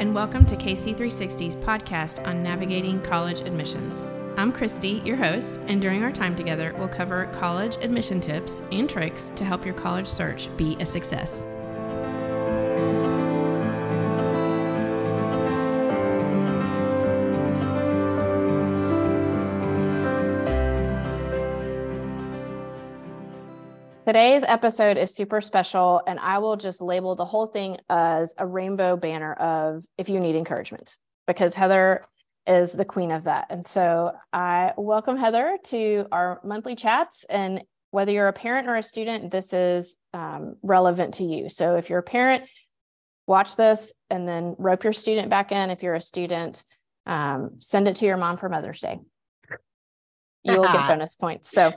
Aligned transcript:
and 0.00 0.14
welcome 0.14 0.46
to 0.46 0.56
KC360's 0.56 1.56
podcast 1.56 2.26
on 2.26 2.42
navigating 2.42 3.02
college 3.02 3.42
admissions. 3.42 4.02
I'm 4.38 4.50
Christy, 4.50 5.02
your 5.04 5.18
host, 5.18 5.60
and 5.66 5.82
during 5.82 6.02
our 6.02 6.10
time 6.10 6.34
together, 6.34 6.74
we'll 6.78 6.88
cover 6.88 7.26
college 7.34 7.76
admission 7.82 8.18
tips 8.18 8.62
and 8.72 8.88
tricks 8.88 9.30
to 9.36 9.44
help 9.44 9.66
your 9.66 9.74
college 9.74 10.06
search 10.06 10.48
be 10.56 10.74
a 10.80 10.86
success. 10.86 11.44
Today's 24.10 24.42
episode 24.42 24.96
is 24.96 25.14
super 25.14 25.40
special, 25.40 26.02
and 26.04 26.18
I 26.18 26.38
will 26.38 26.56
just 26.56 26.80
label 26.80 27.14
the 27.14 27.24
whole 27.24 27.46
thing 27.46 27.76
as 27.88 28.34
a 28.38 28.44
rainbow 28.44 28.96
banner 28.96 29.34
of 29.34 29.84
if 29.98 30.08
you 30.08 30.18
need 30.18 30.34
encouragement, 30.34 30.96
because 31.28 31.54
Heather 31.54 32.02
is 32.44 32.72
the 32.72 32.84
queen 32.84 33.12
of 33.12 33.22
that. 33.22 33.46
And 33.50 33.64
so 33.64 34.10
I 34.32 34.72
welcome 34.76 35.16
Heather 35.16 35.58
to 35.66 36.06
our 36.10 36.40
monthly 36.42 36.74
chats. 36.74 37.22
And 37.30 37.62
whether 37.92 38.10
you're 38.10 38.26
a 38.26 38.32
parent 38.32 38.66
or 38.66 38.74
a 38.74 38.82
student, 38.82 39.30
this 39.30 39.52
is 39.52 39.96
um, 40.12 40.56
relevant 40.60 41.14
to 41.14 41.24
you. 41.24 41.48
So 41.48 41.76
if 41.76 41.88
you're 41.88 42.00
a 42.00 42.02
parent, 42.02 42.42
watch 43.28 43.54
this 43.54 43.92
and 44.10 44.26
then 44.26 44.56
rope 44.58 44.82
your 44.82 44.92
student 44.92 45.30
back 45.30 45.52
in. 45.52 45.70
If 45.70 45.84
you're 45.84 45.94
a 45.94 46.00
student, 46.00 46.64
um, 47.06 47.58
send 47.60 47.86
it 47.86 47.94
to 47.98 48.06
your 48.06 48.16
mom 48.16 48.38
for 48.38 48.48
Mother's 48.48 48.80
Day. 48.80 48.98
You 50.42 50.56
will 50.56 50.64
get 50.64 50.88
bonus 50.88 51.14
points. 51.14 51.48
So 51.48 51.72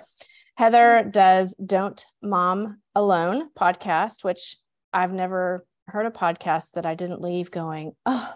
Heather 0.55 1.07
does 1.09 1.55
Don't 1.63 2.05
Mom 2.21 2.80
Alone 2.93 3.49
podcast, 3.57 4.23
which 4.23 4.55
I've 4.93 5.12
never 5.12 5.65
heard 5.87 6.05
a 6.05 6.12
podcast 6.12 6.73
that 6.73 6.85
I 6.85 6.93
didn't 6.93 7.21
leave 7.21 7.49
going, 7.49 7.93
oh, 8.05 8.34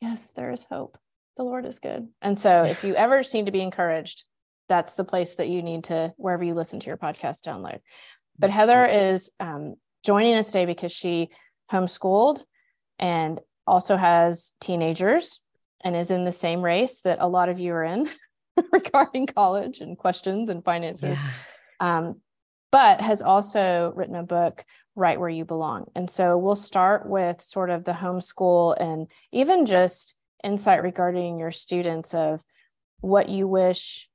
yes, 0.00 0.32
there 0.34 0.50
is 0.50 0.64
hope. 0.64 0.98
The 1.36 1.44
Lord 1.44 1.64
is 1.64 1.78
good. 1.78 2.08
And 2.20 2.36
so 2.36 2.64
if 2.64 2.84
you 2.84 2.94
ever 2.94 3.22
seem 3.22 3.46
to 3.46 3.52
be 3.52 3.62
encouraged, 3.62 4.24
that's 4.68 4.94
the 4.94 5.04
place 5.04 5.36
that 5.36 5.48
you 5.48 5.62
need 5.62 5.84
to, 5.84 6.12
wherever 6.18 6.44
you 6.44 6.52
listen 6.54 6.80
to 6.80 6.86
your 6.86 6.98
podcast, 6.98 7.42
download. 7.42 7.80
But 8.38 8.50
that's 8.50 8.54
Heather 8.54 8.86
is 8.86 9.30
um, 9.40 9.76
joining 10.04 10.34
us 10.34 10.48
today 10.48 10.66
because 10.66 10.92
she 10.92 11.30
homeschooled 11.70 12.42
and 12.98 13.40
also 13.66 13.96
has 13.96 14.52
teenagers 14.60 15.40
and 15.82 15.96
is 15.96 16.10
in 16.10 16.24
the 16.24 16.32
same 16.32 16.62
race 16.62 17.00
that 17.00 17.18
a 17.20 17.28
lot 17.28 17.48
of 17.48 17.58
you 17.58 17.72
are 17.72 17.84
in. 17.84 18.06
regarding 18.72 19.26
college 19.26 19.80
and 19.80 19.96
questions 19.96 20.48
and 20.48 20.64
finances. 20.64 21.18
Yeah. 21.18 21.30
Um, 21.80 22.20
but 22.70 23.00
has 23.00 23.20
also 23.20 23.92
written 23.94 24.16
a 24.16 24.22
book, 24.22 24.64
Right 24.96 25.20
Where 25.20 25.28
You 25.28 25.44
Belong. 25.44 25.90
And 25.94 26.08
so 26.08 26.38
we'll 26.38 26.56
start 26.56 27.06
with 27.06 27.42
sort 27.42 27.68
of 27.68 27.84
the 27.84 27.92
homeschool 27.92 28.80
and 28.80 29.08
even 29.30 29.66
just 29.66 30.14
insight 30.42 30.82
regarding 30.82 31.38
your 31.38 31.50
students 31.50 32.14
of 32.14 32.42
what 33.00 33.28
you 33.28 33.46
wish 33.46 34.08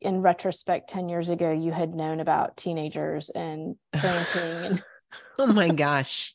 in 0.00 0.20
retrospect 0.20 0.90
10 0.90 1.08
years 1.08 1.30
ago 1.30 1.50
you 1.50 1.72
had 1.72 1.94
known 1.94 2.20
about 2.20 2.56
teenagers 2.56 3.30
and 3.30 3.76
parenting 3.94 4.66
and 4.66 4.84
oh 5.38 5.46
my 5.46 5.68
gosh 5.68 6.34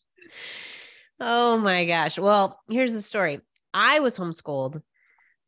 oh 1.19 1.57
my 1.57 1.85
gosh 1.85 2.17
well 2.17 2.59
here's 2.69 2.93
the 2.93 3.01
story 3.01 3.39
i 3.73 3.99
was 3.99 4.17
homeschooled 4.17 4.81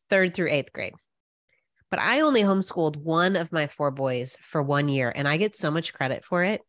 third 0.10 0.34
through 0.34 0.50
eighth 0.50 0.72
grade 0.74 0.94
but 1.94 2.02
I 2.02 2.22
only 2.22 2.42
homeschooled 2.42 2.98
one 2.98 3.36
of 3.36 3.52
my 3.52 3.68
four 3.68 3.92
boys 3.92 4.36
for 4.42 4.64
one 4.64 4.90
year 4.90 5.14
and 5.16 5.28
I 5.28 5.38
get 5.38 5.56
so 5.56 5.70
much 5.70 5.94
credit 5.94 6.26
for 6.26 6.44
it. 6.44 6.62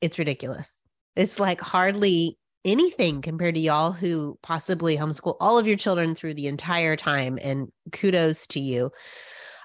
It's 0.00 0.20
ridiculous. 0.20 0.72
It's 1.16 1.40
like 1.40 1.60
hardly 1.60 2.38
anything 2.64 3.20
compared 3.20 3.56
to 3.56 3.60
y'all 3.60 3.90
who 3.90 4.38
possibly 4.40 4.96
homeschool 4.96 5.34
all 5.40 5.58
of 5.58 5.66
your 5.66 5.76
children 5.76 6.14
through 6.14 6.34
the 6.34 6.46
entire 6.46 6.94
time. 6.94 7.40
And 7.42 7.72
kudos 7.90 8.46
to 8.46 8.60
you. 8.60 8.92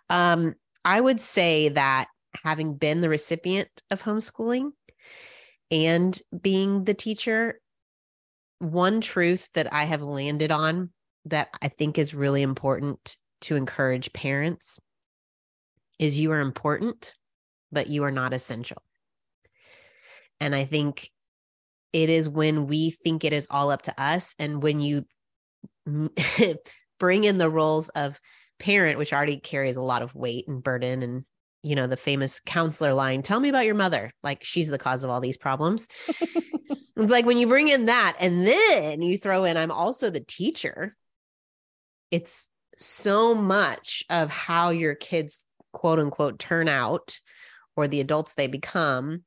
Um, 0.10 0.56
I 0.84 1.00
would 1.00 1.22
say 1.22 1.70
that 1.70 2.08
having 2.44 2.74
been 2.74 3.02
the 3.02 3.10
recipient 3.10 3.70
of 3.92 4.02
homeschooling 4.02 4.72
and 5.70 6.20
being 6.42 6.86
the 6.86 6.96
teacher, 6.96 7.60
one 8.58 9.00
truth 9.00 9.52
that 9.54 9.72
I 9.72 9.84
have 9.84 10.02
landed 10.02 10.50
on 10.50 10.90
that 11.26 11.50
I 11.62 11.68
think 11.68 12.00
is 12.00 12.16
really 12.16 12.42
important 12.42 13.16
to 13.42 13.56
encourage 13.56 14.12
parents 14.12 14.80
is 16.04 16.20
you 16.20 16.32
are 16.32 16.42
important, 16.42 17.16
but 17.72 17.88
you 17.88 18.04
are 18.04 18.12
not 18.12 18.34
essential. 18.34 18.82
And 20.40 20.54
I 20.54 20.66
think 20.66 21.10
it 21.94 22.10
is 22.10 22.28
when 22.28 22.68
we 22.68 22.92
think 22.92 23.24
it 23.24 23.34
is 23.34 23.48
all 23.50 23.72
up 23.72 23.84
to 23.84 24.02
us 24.02 24.36
and 24.38 24.62
when 24.62 24.82
you 24.82 25.06
bring 27.00 27.24
in 27.24 27.38
the 27.38 27.50
roles 27.50 27.90
of 27.90 28.20
parent 28.60 28.98
which 28.98 29.14
already 29.14 29.40
carries 29.40 29.78
a 29.78 29.82
lot 29.82 30.02
of 30.02 30.16
weight 30.16 30.48
and 30.48 30.64
burden 30.64 31.04
and 31.04 31.26
you 31.64 31.76
know 31.76 31.88
the 31.88 31.98
famous 31.98 32.40
counselor 32.40 32.94
line 32.94 33.22
tell 33.22 33.40
me 33.40 33.50
about 33.50 33.66
your 33.66 33.76
mother 33.76 34.12
like 34.24 34.44
she's 34.44 34.70
the 34.70 34.78
cause 34.78 35.04
of 35.04 35.10
all 35.10 35.20
these 35.20 35.38
problems 35.38 35.88
it's 36.08 37.12
like 37.12 37.26
when 37.26 37.38
you 37.38 37.48
bring 37.48 37.68
in 37.68 37.86
that 37.86 38.16
and 38.20 38.46
then 38.48 39.02
you 39.02 39.18
throw 39.18 39.44
in 39.44 39.58
i'm 39.58 39.72
also 39.72 40.10
the 40.10 40.24
teacher 40.24 40.96
it's 42.12 42.50
so 42.78 43.36
much 43.36 44.04
of 44.10 44.30
how 44.30 44.70
your 44.70 44.96
kids 44.96 45.44
quote 45.74 46.00
unquote 46.00 46.40
turn 46.40 46.70
out 46.70 47.20
or 47.76 47.88
the 47.88 48.00
adults 48.00 48.34
they 48.34 48.48
become, 48.48 49.24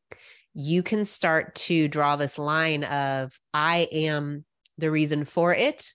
you 0.55 0.83
can 0.83 1.05
start 1.05 1.55
to 1.55 1.89
draw 1.89 2.17
this 2.17 2.39
line 2.39 2.85
of 2.85 3.39
I 3.53 3.89
am 3.93 4.45
the 4.79 4.91
reason 4.91 5.25
for 5.25 5.55
it 5.55 5.93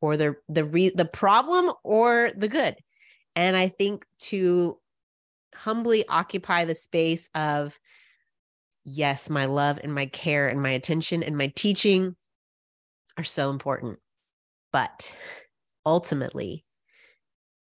or 0.00 0.16
the 0.16 0.34
the 0.48 0.64
re- 0.64 0.92
the 0.94 1.06
problem 1.06 1.72
or 1.82 2.30
the 2.36 2.48
good. 2.48 2.76
And 3.34 3.56
I 3.56 3.68
think 3.68 4.04
to 4.20 4.78
humbly 5.54 6.06
occupy 6.06 6.64
the 6.64 6.74
space 6.74 7.30
of 7.34 7.78
yes, 8.84 9.30
my 9.30 9.46
love 9.46 9.78
and 9.82 9.94
my 9.94 10.06
care 10.06 10.48
and 10.48 10.60
my 10.60 10.70
attention 10.70 11.22
and 11.22 11.36
my 11.36 11.52
teaching 11.54 12.16
are 13.16 13.24
so 13.24 13.50
important. 13.50 13.98
But 14.72 15.14
ultimately, 15.86 16.64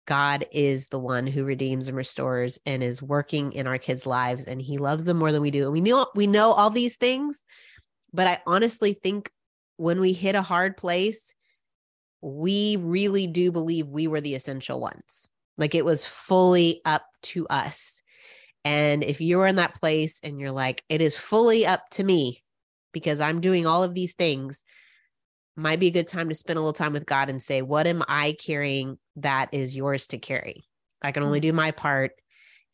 God 0.09 0.47
is 0.51 0.87
the 0.87 0.97
one 0.97 1.27
who 1.27 1.45
redeems 1.45 1.87
and 1.87 1.95
restores 1.95 2.57
and 2.65 2.81
is 2.81 2.99
working 2.99 3.53
in 3.53 3.67
our 3.67 3.77
kids' 3.77 4.07
lives 4.07 4.45
and 4.45 4.59
he 4.59 4.79
loves 4.79 5.05
them 5.05 5.17
more 5.17 5.31
than 5.31 5.43
we 5.43 5.51
do. 5.51 5.65
And 5.65 5.71
we 5.71 5.81
know 5.81 6.07
we 6.15 6.25
know 6.25 6.51
all 6.51 6.71
these 6.71 6.95
things, 6.95 7.43
but 8.11 8.25
I 8.25 8.41
honestly 8.47 8.93
think 8.93 9.31
when 9.77 10.01
we 10.01 10.13
hit 10.13 10.33
a 10.33 10.41
hard 10.41 10.77
place, 10.77 11.35
we 12.21 12.75
really 12.77 13.27
do 13.27 13.51
believe 13.51 13.87
we 13.87 14.07
were 14.07 14.19
the 14.19 14.33
essential 14.33 14.81
ones. 14.81 15.29
Like 15.59 15.75
it 15.75 15.85
was 15.85 16.03
fully 16.03 16.81
up 16.85 17.05
to 17.21 17.45
us. 17.47 18.01
And 18.65 19.03
if 19.03 19.21
you're 19.21 19.45
in 19.45 19.57
that 19.57 19.75
place 19.75 20.19
and 20.23 20.41
you're 20.41 20.51
like, 20.51 20.83
it 20.89 21.03
is 21.03 21.15
fully 21.15 21.67
up 21.67 21.87
to 21.91 22.03
me 22.03 22.43
because 22.93 23.21
I'm 23.21 23.41
doing 23.41 23.67
all 23.67 23.83
of 23.83 23.93
these 23.93 24.13
things, 24.13 24.63
might 25.59 25.79
be 25.79 25.87
a 25.87 25.91
good 25.91 26.07
time 26.07 26.29
to 26.29 26.35
spend 26.35 26.57
a 26.57 26.61
little 26.61 26.73
time 26.73 26.93
with 26.93 27.05
God 27.05 27.29
and 27.29 27.41
say, 27.41 27.61
What 27.61 27.87
am 27.87 28.03
I 28.07 28.35
carrying 28.39 28.97
that 29.17 29.49
is 29.53 29.75
yours 29.75 30.07
to 30.07 30.17
carry? 30.17 30.63
I 31.01 31.11
can 31.11 31.23
only 31.23 31.39
mm. 31.39 31.43
do 31.43 31.53
my 31.53 31.71
part. 31.71 32.11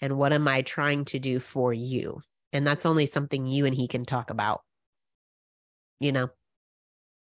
And 0.01 0.17
what 0.17 0.33
am 0.33 0.47
I 0.47 0.61
trying 0.61 1.05
to 1.05 1.19
do 1.19 1.39
for 1.39 1.73
you? 1.73 2.21
And 2.53 2.65
that's 2.65 2.85
only 2.85 3.05
something 3.05 3.45
you 3.45 3.65
and 3.65 3.75
He 3.75 3.87
can 3.87 4.05
talk 4.05 4.29
about. 4.29 4.61
You 5.99 6.11
know? 6.11 6.29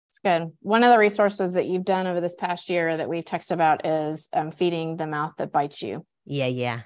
It's 0.10 0.20
good. 0.20 0.52
One 0.62 0.84
of 0.84 0.92
the 0.92 0.98
resources 0.98 1.54
that 1.54 1.68
you've 1.68 1.86
done 1.86 2.08
over 2.08 2.22
this 2.22 2.36
past 2.36 2.70
year 2.70 2.98
that 2.98 3.10
we've 3.10 3.26
texted 3.26 3.52
about 3.52 3.86
is 3.86 4.30
um, 4.34 4.52
feeding 4.52 4.98
the 4.98 5.08
mouth 5.08 5.34
that 5.38 5.52
bites 5.52 5.82
you. 5.82 6.06
Yeah, 6.26 6.48
yeah. 6.48 6.82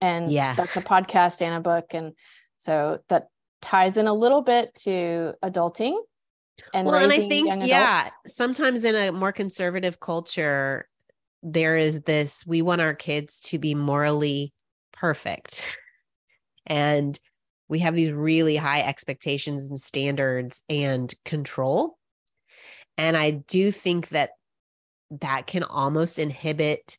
And 0.00 0.32
yeah, 0.32 0.54
that's 0.54 0.76
a 0.76 0.82
podcast 0.82 1.42
and 1.42 1.54
a 1.54 1.60
book. 1.60 1.94
And 1.94 2.12
so 2.58 2.98
that 3.08 3.28
ties 3.60 3.96
in 3.96 4.08
a 4.08 4.12
little 4.14 4.42
bit 4.42 4.74
to 4.74 5.34
adulting 5.44 5.96
and 6.74 6.86
well, 6.86 6.96
and 6.96 7.12
I 7.12 7.28
think 7.28 7.48
yeah, 7.66 8.10
sometimes 8.26 8.84
in 8.84 8.94
a 8.94 9.12
more 9.12 9.32
conservative 9.32 10.00
culture, 10.00 10.88
there 11.42 11.76
is 11.76 12.02
this: 12.02 12.44
we 12.46 12.62
want 12.62 12.80
our 12.80 12.94
kids 12.94 13.40
to 13.40 13.58
be 13.58 13.74
morally 13.74 14.52
perfect, 14.92 15.68
and 16.66 17.18
we 17.68 17.80
have 17.80 17.94
these 17.94 18.12
really 18.12 18.56
high 18.56 18.82
expectations 18.82 19.68
and 19.68 19.80
standards 19.80 20.62
and 20.68 21.12
control. 21.24 21.98
And 22.98 23.16
I 23.16 23.30
do 23.30 23.70
think 23.70 24.08
that 24.08 24.30
that 25.20 25.46
can 25.46 25.62
almost 25.62 26.18
inhibit 26.18 26.98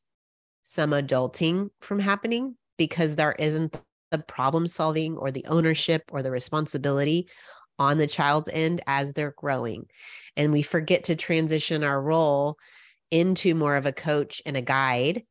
some 0.63 0.91
adulting 0.91 1.69
from 1.81 1.99
happening 1.99 2.55
because 2.77 3.15
there 3.15 3.33
isn't 3.33 3.79
the 4.11 4.17
problem 4.19 4.67
solving 4.67 5.17
or 5.17 5.31
the 5.31 5.45
ownership 5.47 6.03
or 6.11 6.21
the 6.21 6.31
responsibility 6.31 7.27
on 7.79 7.97
the 7.97 8.07
child's 8.07 8.49
end 8.49 8.81
as 8.87 9.13
they're 9.13 9.33
growing. 9.37 9.87
And 10.35 10.51
we 10.51 10.61
forget 10.61 11.05
to 11.05 11.15
transition 11.15 11.83
our 11.83 12.01
role 12.01 12.57
into 13.11 13.55
more 13.55 13.75
of 13.75 13.85
a 13.85 13.93
coach 13.93 14.41
and 14.45 14.57
a 14.57 14.61
guide 14.61 15.23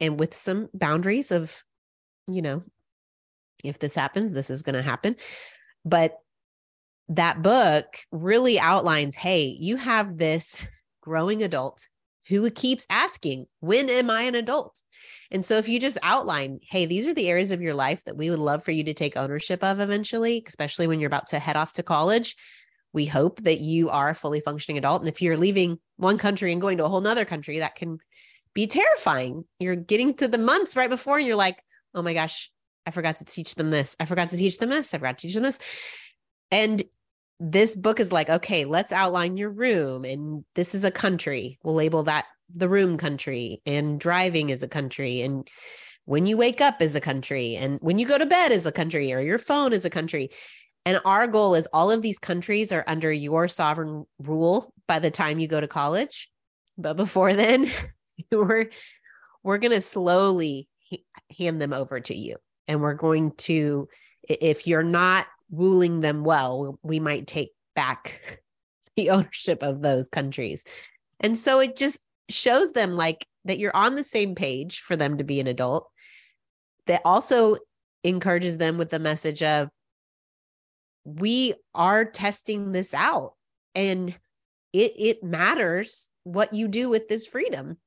and 0.00 0.18
with 0.18 0.34
some 0.34 0.68
boundaries 0.72 1.30
of, 1.30 1.64
you 2.28 2.42
know, 2.42 2.62
if 3.64 3.78
this 3.78 3.94
happens, 3.94 4.32
this 4.32 4.50
is 4.50 4.62
going 4.62 4.74
to 4.74 4.82
happen. 4.82 5.16
But 5.84 6.18
that 7.08 7.42
book 7.42 7.86
really 8.12 8.58
outlines 8.58 9.14
hey, 9.14 9.56
you 9.58 9.76
have 9.76 10.16
this 10.16 10.66
growing 11.00 11.42
adult 11.42 11.88
who 12.30 12.48
keeps 12.50 12.86
asking, 12.88 13.46
When 13.58 13.90
am 13.90 14.08
I 14.08 14.22
an 14.22 14.34
adult? 14.34 14.82
And 15.30 15.44
so 15.44 15.56
if 15.56 15.68
you 15.68 15.78
just 15.78 15.98
outline, 16.02 16.60
hey, 16.62 16.86
these 16.86 17.06
are 17.06 17.14
the 17.14 17.28
areas 17.28 17.50
of 17.50 17.60
your 17.60 17.74
life 17.74 18.02
that 18.04 18.16
we 18.16 18.30
would 18.30 18.38
love 18.38 18.64
for 18.64 18.70
you 18.70 18.84
to 18.84 18.94
take 18.94 19.16
ownership 19.16 19.62
of 19.62 19.80
eventually, 19.80 20.44
especially 20.46 20.86
when 20.86 21.00
you're 21.00 21.08
about 21.08 21.28
to 21.28 21.38
head 21.38 21.56
off 21.56 21.74
to 21.74 21.82
college. 21.82 22.36
We 22.92 23.06
hope 23.06 23.42
that 23.42 23.60
you 23.60 23.90
are 23.90 24.08
a 24.08 24.14
fully 24.14 24.40
functioning 24.40 24.78
adult. 24.78 25.02
And 25.02 25.08
if 25.08 25.20
you're 25.20 25.36
leaving 25.36 25.78
one 25.96 26.18
country 26.18 26.52
and 26.52 26.60
going 26.60 26.78
to 26.78 26.84
a 26.84 26.88
whole 26.88 27.00
nother 27.00 27.24
country, 27.24 27.60
that 27.60 27.76
can 27.76 27.98
be 28.54 28.66
terrifying. 28.66 29.44
You're 29.58 29.76
getting 29.76 30.14
to 30.14 30.28
the 30.28 30.38
months 30.38 30.76
right 30.76 30.90
before, 30.90 31.18
and 31.18 31.26
you're 31.26 31.36
like, 31.36 31.62
oh 31.94 32.02
my 32.02 32.14
gosh, 32.14 32.50
I 32.86 32.90
forgot 32.90 33.16
to 33.16 33.24
teach 33.24 33.54
them 33.54 33.70
this. 33.70 33.96
I 34.00 34.06
forgot 34.06 34.30
to 34.30 34.36
teach 34.36 34.58
them 34.58 34.70
this. 34.70 34.92
I 34.94 34.98
forgot 34.98 35.18
to 35.18 35.26
teach 35.26 35.34
them 35.34 35.44
this. 35.44 35.58
And 36.50 36.82
this 37.40 37.74
book 37.74 37.98
is 37.98 38.12
like, 38.12 38.28
okay, 38.28 38.66
let's 38.66 38.92
outline 38.92 39.38
your 39.38 39.50
room. 39.50 40.04
And 40.04 40.44
this 40.54 40.74
is 40.74 40.84
a 40.84 40.90
country. 40.90 41.58
We'll 41.62 41.74
label 41.74 42.02
that 42.04 42.26
the 42.54 42.68
room 42.68 42.98
country. 42.98 43.62
And 43.64 43.98
driving 43.98 44.50
is 44.50 44.62
a 44.62 44.68
country. 44.68 45.22
And 45.22 45.48
when 46.04 46.26
you 46.26 46.36
wake 46.36 46.60
up 46.60 46.82
is 46.82 46.94
a 46.94 47.00
country. 47.00 47.56
And 47.56 47.78
when 47.80 47.98
you 47.98 48.06
go 48.06 48.18
to 48.18 48.26
bed 48.26 48.52
is 48.52 48.66
a 48.66 48.72
country, 48.72 49.12
or 49.12 49.20
your 49.20 49.38
phone 49.38 49.72
is 49.72 49.86
a 49.86 49.90
country. 49.90 50.30
And 50.84 51.00
our 51.06 51.26
goal 51.26 51.54
is 51.54 51.66
all 51.72 51.90
of 51.90 52.02
these 52.02 52.18
countries 52.18 52.72
are 52.72 52.84
under 52.86 53.10
your 53.10 53.48
sovereign 53.48 54.04
rule 54.18 54.72
by 54.86 54.98
the 54.98 55.10
time 55.10 55.38
you 55.38 55.48
go 55.48 55.60
to 55.60 55.68
college. 55.68 56.30
But 56.76 56.96
before 56.96 57.34
then, 57.34 57.70
we're 58.32 58.70
we're 59.42 59.58
going 59.58 59.72
to 59.72 59.80
slowly 59.80 60.68
hand 61.38 61.60
them 61.60 61.72
over 61.72 62.00
to 62.00 62.14
you. 62.14 62.36
And 62.68 62.82
we're 62.82 62.94
going 62.94 63.32
to 63.32 63.88
if 64.28 64.66
you're 64.66 64.82
not 64.82 65.26
ruling 65.50 66.00
them 66.00 66.24
well, 66.24 66.78
we 66.82 67.00
might 67.00 67.26
take 67.26 67.50
back 67.74 68.40
the 68.96 69.10
ownership 69.10 69.62
of 69.62 69.82
those 69.82 70.08
countries. 70.08 70.64
And 71.20 71.38
so 71.38 71.60
it 71.60 71.76
just 71.76 71.98
shows 72.28 72.72
them 72.72 72.92
like 72.92 73.26
that 73.44 73.58
you're 73.58 73.76
on 73.76 73.94
the 73.94 74.04
same 74.04 74.34
page 74.34 74.80
for 74.80 74.96
them 74.96 75.18
to 75.18 75.24
be 75.24 75.40
an 75.40 75.46
adult. 75.46 75.88
That 76.86 77.02
also 77.04 77.56
encourages 78.02 78.58
them 78.58 78.78
with 78.78 78.90
the 78.90 78.98
message 78.98 79.42
of 79.42 79.68
we 81.04 81.54
are 81.74 82.04
testing 82.04 82.72
this 82.72 82.92
out 82.94 83.34
and 83.74 84.10
it 84.72 84.92
it 84.98 85.22
matters 85.24 86.10
what 86.24 86.52
you 86.52 86.68
do 86.68 86.88
with 86.88 87.08
this 87.08 87.26
freedom 87.26 87.78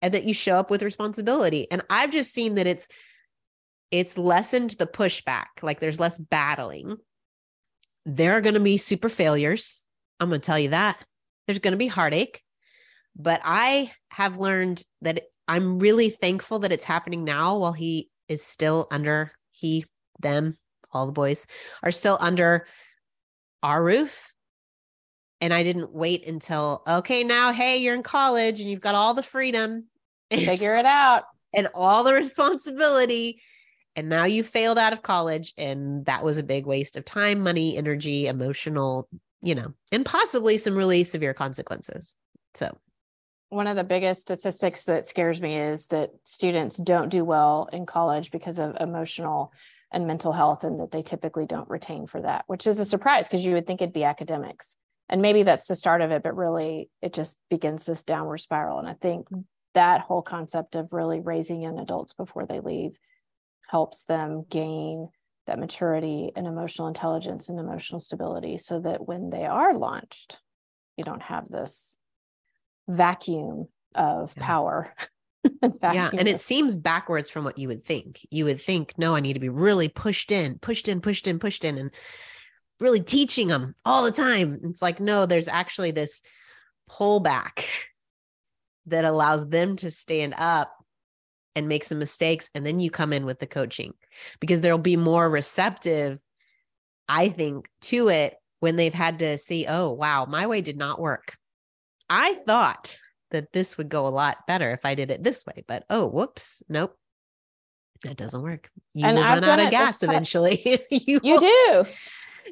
and 0.00 0.14
that 0.14 0.24
you 0.24 0.34
show 0.34 0.56
up 0.56 0.70
with 0.70 0.82
responsibility. 0.82 1.70
And 1.70 1.82
I've 1.88 2.10
just 2.10 2.32
seen 2.34 2.56
that 2.56 2.66
it's 2.66 2.88
it's 3.92 4.16
lessened 4.16 4.70
the 4.70 4.86
pushback. 4.86 5.46
Like 5.60 5.78
there's 5.78 6.00
less 6.00 6.18
battling. 6.18 6.96
There 8.06 8.32
are 8.32 8.40
going 8.40 8.54
to 8.54 8.60
be 8.60 8.78
super 8.78 9.10
failures. 9.10 9.84
I'm 10.18 10.30
going 10.30 10.40
to 10.40 10.44
tell 10.44 10.58
you 10.58 10.70
that. 10.70 10.98
There's 11.46 11.60
going 11.60 11.72
to 11.72 11.78
be 11.78 11.86
heartache. 11.86 12.42
But 13.14 13.42
I 13.44 13.92
have 14.10 14.38
learned 14.38 14.82
that 15.02 15.24
I'm 15.46 15.78
really 15.78 16.08
thankful 16.08 16.60
that 16.60 16.72
it's 16.72 16.84
happening 16.84 17.22
now 17.22 17.58
while 17.58 17.74
he 17.74 18.08
is 18.28 18.42
still 18.42 18.88
under, 18.90 19.32
he, 19.50 19.84
them, 20.20 20.56
all 20.90 21.04
the 21.04 21.12
boys 21.12 21.46
are 21.82 21.90
still 21.90 22.16
under 22.18 22.66
our 23.62 23.84
roof. 23.84 24.30
And 25.42 25.52
I 25.52 25.64
didn't 25.64 25.92
wait 25.92 26.26
until, 26.26 26.82
okay, 26.86 27.24
now, 27.24 27.52
hey, 27.52 27.78
you're 27.78 27.94
in 27.94 28.02
college 28.02 28.60
and 28.60 28.70
you've 28.70 28.80
got 28.80 28.94
all 28.94 29.12
the 29.12 29.22
freedom. 29.22 29.88
Figure 30.30 30.76
it 30.76 30.86
out. 30.86 31.24
And 31.52 31.68
all 31.74 32.04
the 32.04 32.14
responsibility 32.14 33.42
and 33.96 34.08
now 34.08 34.24
you 34.24 34.42
failed 34.42 34.78
out 34.78 34.92
of 34.92 35.02
college 35.02 35.52
and 35.56 36.04
that 36.06 36.24
was 36.24 36.38
a 36.38 36.42
big 36.42 36.66
waste 36.66 36.96
of 36.96 37.04
time 37.04 37.40
money 37.40 37.76
energy 37.76 38.26
emotional 38.26 39.08
you 39.42 39.54
know 39.54 39.72
and 39.90 40.04
possibly 40.04 40.58
some 40.58 40.76
really 40.76 41.04
severe 41.04 41.34
consequences. 41.34 42.16
So 42.54 42.76
one 43.48 43.66
of 43.66 43.76
the 43.76 43.84
biggest 43.84 44.22
statistics 44.22 44.84
that 44.84 45.06
scares 45.06 45.42
me 45.42 45.56
is 45.56 45.88
that 45.88 46.10
students 46.22 46.76
don't 46.76 47.10
do 47.10 47.24
well 47.24 47.68
in 47.72 47.84
college 47.84 48.30
because 48.30 48.58
of 48.58 48.76
emotional 48.80 49.52
and 49.92 50.06
mental 50.06 50.32
health 50.32 50.64
and 50.64 50.80
that 50.80 50.90
they 50.90 51.02
typically 51.02 51.44
don't 51.44 51.68
retain 51.68 52.06
for 52.06 52.22
that 52.22 52.44
which 52.46 52.66
is 52.66 52.78
a 52.78 52.84
surprise 52.84 53.28
because 53.28 53.44
you 53.44 53.52
would 53.52 53.66
think 53.66 53.82
it'd 53.82 53.92
be 53.92 54.04
academics. 54.04 54.76
And 55.08 55.20
maybe 55.20 55.42
that's 55.42 55.66
the 55.66 55.74
start 55.74 56.00
of 56.00 56.12
it 56.12 56.22
but 56.22 56.36
really 56.36 56.88
it 57.02 57.12
just 57.12 57.36
begins 57.50 57.84
this 57.84 58.02
downward 58.02 58.38
spiral. 58.38 58.78
And 58.78 58.88
i 58.88 58.94
think 58.94 59.26
that 59.74 60.02
whole 60.02 60.22
concept 60.22 60.76
of 60.76 60.92
really 60.92 61.20
raising 61.20 61.60
young 61.60 61.78
adults 61.78 62.12
before 62.12 62.46
they 62.46 62.60
leave 62.60 62.98
helps 63.72 64.02
them 64.02 64.44
gain 64.50 65.08
that 65.46 65.58
maturity 65.58 66.30
and 66.36 66.46
emotional 66.46 66.88
intelligence 66.88 67.48
and 67.48 67.58
emotional 67.58 68.00
stability 68.00 68.58
so 68.58 68.78
that 68.78 69.08
when 69.08 69.30
they 69.30 69.46
are 69.46 69.72
launched, 69.72 70.40
you 70.98 71.04
don't 71.04 71.22
have 71.22 71.48
this 71.48 71.98
vacuum 72.86 73.66
of 73.94 74.34
yeah. 74.36 74.46
power. 74.46 74.94
and 75.62 75.74
yeah. 75.82 76.10
And 76.12 76.28
it 76.28 76.42
seems 76.42 76.76
backwards 76.76 77.30
from 77.30 77.44
what 77.44 77.56
you 77.56 77.66
would 77.68 77.82
think. 77.86 78.20
You 78.30 78.44
would 78.44 78.60
think, 78.60 78.92
no, 78.98 79.14
I 79.16 79.20
need 79.20 79.34
to 79.34 79.40
be 79.40 79.48
really 79.48 79.88
pushed 79.88 80.30
in, 80.30 80.58
pushed 80.58 80.86
in, 80.86 81.00
pushed 81.00 81.26
in, 81.26 81.38
pushed 81.38 81.64
in, 81.64 81.78
and 81.78 81.90
really 82.78 83.00
teaching 83.00 83.48
them 83.48 83.74
all 83.86 84.04
the 84.04 84.12
time. 84.12 84.60
It's 84.64 84.82
like, 84.82 85.00
no, 85.00 85.24
there's 85.24 85.48
actually 85.48 85.92
this 85.92 86.20
pullback 86.90 87.64
that 88.86 89.06
allows 89.06 89.48
them 89.48 89.76
to 89.76 89.90
stand 89.90 90.34
up 90.36 90.76
and 91.54 91.68
make 91.68 91.84
some 91.84 91.98
mistakes 91.98 92.50
and 92.54 92.64
then 92.64 92.80
you 92.80 92.90
come 92.90 93.12
in 93.12 93.24
with 93.26 93.38
the 93.38 93.46
coaching 93.46 93.92
because 94.40 94.60
there'll 94.60 94.78
be 94.78 94.96
more 94.96 95.28
receptive 95.28 96.18
i 97.08 97.28
think 97.28 97.68
to 97.80 98.08
it 98.08 98.34
when 98.60 98.76
they've 98.76 98.94
had 98.94 99.18
to 99.18 99.38
see 99.38 99.66
oh 99.68 99.92
wow 99.92 100.24
my 100.24 100.46
way 100.46 100.60
did 100.60 100.76
not 100.76 101.00
work. 101.00 101.36
I 102.08 102.34
thought 102.46 102.98
that 103.30 103.52
this 103.52 103.78
would 103.78 103.88
go 103.88 104.06
a 104.06 104.08
lot 104.08 104.46
better 104.46 104.70
if 104.72 104.84
i 104.84 104.94
did 104.94 105.10
it 105.10 105.22
this 105.22 105.44
way 105.46 105.64
but 105.66 105.84
oh 105.90 106.06
whoops 106.06 106.62
nope. 106.68 106.96
That 108.04 108.16
doesn't 108.16 108.42
work. 108.42 108.68
You 108.94 109.06
and 109.06 109.16
will 109.16 109.22
I've 109.22 109.42
run 109.42 109.60
out 109.60 109.64
of 109.66 109.70
gas 109.70 110.02
eventually. 110.02 110.80
You, 110.90 111.20
you 111.22 111.38
do 111.38 111.84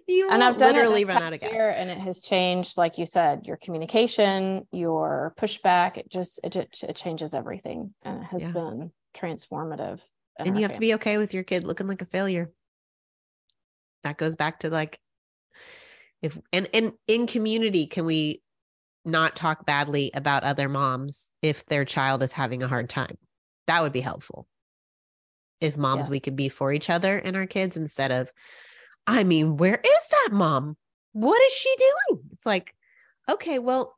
you 0.07 0.31
and 0.31 0.43
I've 0.43 0.57
done 0.57 0.75
literally 0.75 1.05
run 1.05 1.23
out 1.23 1.33
of 1.33 1.41
gas. 1.41 1.51
And 1.77 1.91
it 1.91 1.99
has 1.99 2.21
changed, 2.21 2.77
like 2.77 2.99
you 2.99 3.07
said, 3.07 3.47
your 3.47 3.57
communication, 3.57 4.67
your 4.73 5.35
pushback. 5.39 5.97
It 5.97 6.09
just 6.09 6.41
it 6.45 6.57
it 6.57 6.97
changes 6.97 7.35
everything, 7.35 7.95
and 8.03 8.23
it 8.23 8.25
has 8.25 8.43
yeah. 8.43 8.53
been 8.53 8.93
transformative. 9.15 10.01
And 10.39 10.57
you 10.57 10.63
have 10.63 10.71
family. 10.71 10.75
to 10.75 10.81
be 10.81 10.95
okay 10.95 11.19
with 11.19 11.35
your 11.35 11.43
kid 11.43 11.65
looking 11.65 11.87
like 11.87 12.03
a 12.03 12.07
failure. 12.07 12.51
That 14.05 14.17
goes 14.17 14.37
back 14.37 14.61
to 14.61 14.71
like 14.71 14.99
if 16.23 16.39
and 16.53 16.69
and 16.73 16.93
in 17.07 17.27
community, 17.27 17.87
can 17.87 18.07
we 18.07 18.43
not 19.05 19.37
talk 19.37 19.65
badly 19.65 20.11
about 20.15 20.45
other 20.45 20.69
moms 20.69 21.31
if 21.43 21.65
their 21.67 21.85
child 21.85 22.23
is 22.23 22.33
having 22.33 22.63
a 22.63 22.69
hard 22.69 22.89
time? 22.89 23.17
That 23.67 23.83
would 23.83 23.93
be 23.93 24.01
helpful. 24.01 24.47
If 25.61 25.77
moms 25.77 26.07
yes. 26.07 26.11
we 26.11 26.21
could 26.21 26.37
be 26.37 26.49
for 26.49 26.73
each 26.73 26.89
other 26.89 27.19
and 27.19 27.37
our 27.37 27.47
kids 27.47 27.77
instead 27.77 28.11
of 28.11 28.31
I 29.07 29.25
mean, 29.25 29.57
where 29.57 29.81
is 29.83 30.09
that 30.11 30.29
mom? 30.33 30.77
What 31.13 31.41
is 31.43 31.53
she 31.53 31.75
doing? 31.77 32.23
It's 32.33 32.47
like, 32.47 32.75
okay, 33.29 33.59
well, 33.59 33.97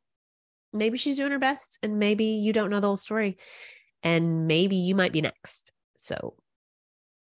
maybe 0.73 0.99
she's 0.99 1.17
doing 1.17 1.33
her 1.33 1.39
best 1.39 1.79
and 1.83 1.99
maybe 1.99 2.25
you 2.25 2.53
don't 2.53 2.71
know 2.71 2.81
the 2.81 2.87
whole 2.87 2.97
story 2.97 3.37
and 4.03 4.47
maybe 4.47 4.77
you 4.77 4.95
might 4.95 5.13
be 5.13 5.21
next. 5.21 5.73
So, 5.99 6.35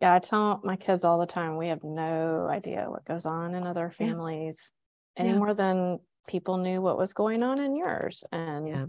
yeah, 0.01 0.15
I 0.15 0.19
tell 0.19 0.61
my 0.65 0.77
kids 0.77 1.05
all 1.05 1.19
the 1.19 1.27
time 1.27 1.57
we 1.57 1.69
have 1.69 1.83
no 1.83 2.47
idea 2.51 2.87
what 2.89 3.05
goes 3.05 3.27
on 3.27 3.55
in 3.55 3.67
other 3.67 3.91
families 3.91 4.71
yeah. 5.17 5.23
any 5.23 5.33
yeah. 5.33 5.39
more 5.39 5.55
than 5.55 5.99
people 6.27 6.59
knew 6.59 6.81
what 6.81 6.99
was 6.99 7.13
going 7.13 7.43
on 7.43 7.59
in 7.59 7.77
yours. 7.77 8.25
And 8.33 8.69
yeah. 8.69 8.87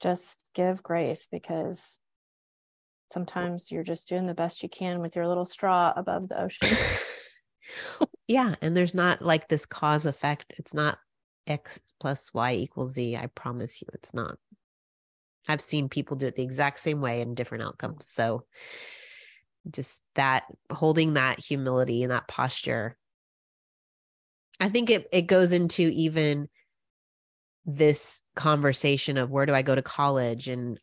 just 0.00 0.50
give 0.54 0.82
grace 0.82 1.28
because 1.30 1.98
sometimes 3.10 3.70
you're 3.70 3.82
just 3.82 4.08
doing 4.08 4.26
the 4.26 4.34
best 4.34 4.62
you 4.62 4.68
can 4.68 5.00
with 5.00 5.16
your 5.16 5.28
little 5.28 5.44
straw 5.44 5.92
above 5.96 6.28
the 6.28 6.40
ocean. 6.40 6.68
yeah. 8.26 8.54
And 8.60 8.76
there's 8.76 8.94
not 8.94 9.22
like 9.22 9.48
this 9.48 9.66
cause 9.66 10.06
effect. 10.06 10.54
It's 10.58 10.74
not 10.74 10.98
X 11.46 11.80
plus 12.00 12.32
Y 12.34 12.54
equals 12.54 12.92
Z. 12.92 13.16
I 13.16 13.26
promise 13.26 13.80
you, 13.82 13.88
it's 13.94 14.14
not. 14.14 14.38
I've 15.48 15.60
seen 15.60 15.88
people 15.88 16.16
do 16.16 16.26
it 16.26 16.36
the 16.36 16.42
exact 16.42 16.78
same 16.80 17.00
way 17.00 17.20
and 17.20 17.36
different 17.36 17.64
outcomes. 17.64 18.06
So 18.06 18.44
just 19.70 20.02
that 20.14 20.44
holding 20.70 21.14
that 21.14 21.40
humility 21.40 22.02
and 22.02 22.12
that 22.12 22.28
posture. 22.28 22.96
I 24.60 24.68
think 24.68 24.90
it 24.90 25.08
it 25.12 25.22
goes 25.22 25.52
into 25.52 25.82
even 25.82 26.48
this 27.64 28.22
conversation 28.34 29.16
of 29.16 29.30
where 29.30 29.46
do 29.46 29.54
I 29.54 29.62
go 29.62 29.74
to 29.74 29.82
college 29.82 30.48
and 30.48 30.78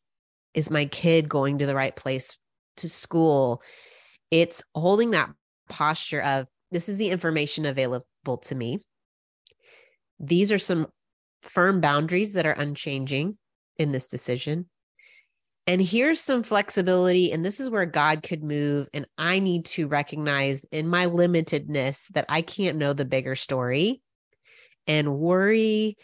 is 0.53 0.69
my 0.69 0.85
kid 0.85 1.29
going 1.29 1.59
to 1.59 1.65
the 1.65 1.75
right 1.75 1.95
place 1.95 2.37
to 2.77 2.89
school? 2.89 3.61
It's 4.31 4.63
holding 4.75 5.11
that 5.11 5.29
posture 5.69 6.21
of 6.21 6.47
this 6.71 6.89
is 6.89 6.97
the 6.97 7.09
information 7.09 7.65
available 7.65 8.37
to 8.43 8.55
me. 8.55 8.79
These 10.19 10.51
are 10.51 10.59
some 10.59 10.87
firm 11.41 11.81
boundaries 11.81 12.33
that 12.33 12.45
are 12.45 12.51
unchanging 12.51 13.37
in 13.77 13.91
this 13.91 14.07
decision. 14.07 14.69
And 15.67 15.81
here's 15.81 16.19
some 16.19 16.43
flexibility. 16.43 17.31
And 17.31 17.45
this 17.45 17.59
is 17.59 17.69
where 17.69 17.85
God 17.85 18.23
could 18.23 18.43
move. 18.43 18.87
And 18.93 19.05
I 19.17 19.39
need 19.39 19.65
to 19.65 19.87
recognize 19.87 20.65
in 20.71 20.87
my 20.87 21.05
limitedness 21.05 22.07
that 22.13 22.25
I 22.27 22.41
can't 22.41 22.77
know 22.77 22.93
the 22.93 23.05
bigger 23.05 23.35
story 23.35 24.01
and 24.87 25.17
worry 25.17 25.95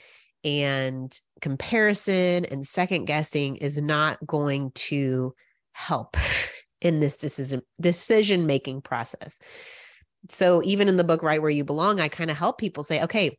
and 0.44 1.20
comparison 1.42 2.46
and 2.46 2.66
second 2.66 3.06
guessing 3.06 3.56
is 3.56 3.82
not 3.82 4.26
going 4.26 4.72
to 4.72 5.34
help 5.72 6.16
in 6.82 7.00
this 7.00 7.18
decision 7.18 7.62
decision 7.82 8.46
making 8.46 8.82
process. 8.82 9.40
So 10.30 10.64
even 10.64 10.88
in 10.88 10.98
the 10.98 11.04
book 11.04 11.24
right 11.24 11.42
where 11.42 11.52
you 11.52 11.64
belong, 11.64 12.00
I 12.00 12.08
kind 12.08 12.32
of 12.32 12.38
help 12.38 12.58
people 12.58 12.84
say, 12.84 13.04
okay, 13.04 13.38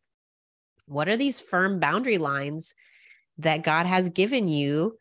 what 0.87 1.09
are 1.09 1.16
these 1.16 1.40
firm 1.40 1.81
boundary 1.81 2.19
lines 2.19 2.75
that 3.38 3.64
God 3.64 3.87
has 3.87 4.09
given 4.09 4.49
you? 4.49 4.97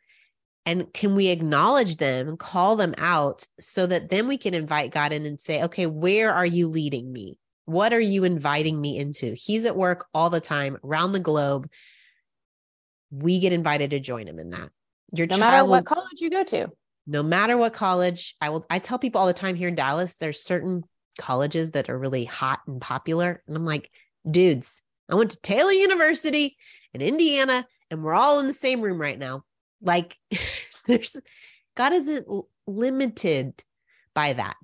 And 0.65 0.92
can 0.94 1.15
we 1.15 1.27
acknowledge 1.27 1.98
them, 1.98 2.38
call 2.38 2.75
them 2.75 2.96
out 2.98 3.46
so 3.60 3.86
that 3.86 4.10
then 4.10 4.27
we 4.27 4.38
can 4.38 4.56
invite 4.56 4.92
God 4.92 5.12
in 5.12 5.25
and 5.25 5.39
say, 5.39 5.63
okay, 5.63 5.86
where 5.86 6.34
are 6.34 6.46
you 6.46 6.68
leading 6.68 7.12
me? 7.12 7.38
What 7.65 7.94
are 7.94 8.00
you 8.00 8.24
inviting 8.24 8.80
me 8.80 8.98
into? 8.98 9.34
He's 9.38 9.65
at 9.65 9.77
work 9.77 10.08
all 10.13 10.30
the 10.30 10.42
time 10.42 10.77
around 10.84 11.12
the 11.12 11.20
globe. 11.20 11.70
We 13.12 13.39
get 13.39 13.54
invited 13.54 13.92
to 13.92 14.00
join 14.00 14.27
him 14.27 14.39
in 14.39 14.50
that. 14.51 14.70
Your 15.13 15.27
no 15.27 15.38
matter 15.38 15.68
what 15.68 15.84
will, 15.88 15.96
college 15.96 16.20
you 16.20 16.30
go 16.30 16.44
to. 16.44 16.72
No 17.08 17.22
matter 17.22 17.58
what 17.58 17.74
college, 17.74 18.36
I 18.42 18.50
will 18.50 18.65
I 18.70 18.80
tell 18.80 18.98
people 18.98 19.22
all 19.22 19.27
the 19.27 19.34
time 19.34 19.56
here 19.56 19.68
in 19.68 19.75
Dallas, 19.75 20.18
there's 20.18 20.42
certain 20.42 20.84
colleges 21.18 21.72
that 21.72 21.90
are 21.90 21.98
really 21.98 22.26
hot 22.26 22.62
and 22.68 22.82
popular. 22.82 23.42
And 23.48 23.56
I'm 23.56 23.66
like, 23.66 23.90
dudes, 24.30 24.84
I 25.10 25.16
went 25.16 25.32
to 25.32 25.42
Taylor 25.42 25.72
University 25.72 26.58
in 26.94 27.02
Indiana, 27.02 27.68
and 27.92 28.04
we're 28.04 28.14
all 28.14 28.40
in 28.40 28.48
the 28.48 28.54
same 28.54 28.82
room 28.82 29.00
right 29.00 29.18
now. 29.18 29.44
Like, 29.82 30.18
there's 30.88 31.18
God 31.76 31.94
isn't 31.94 32.28
limited 32.68 33.64
by 34.14 34.34
that. 34.34 34.56